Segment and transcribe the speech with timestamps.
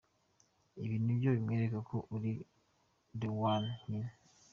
[0.83, 2.31] Ibi nibyo bimwereka ko uri
[3.19, 4.11] the one nyine.